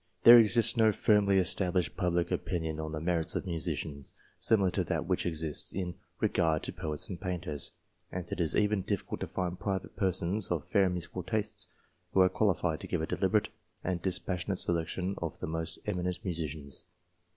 [0.23, 5.05] There exists no firmly established public opinion on the merits of musicians, similar to that
[5.05, 7.71] which exists in regard to poets and painters,
[8.11, 11.67] and it is even difficult to find private persons of fair musical tastes,
[12.13, 13.49] who are qualified to give a deliberate
[13.83, 16.85] and dis passionate selection of the most eminent musicians.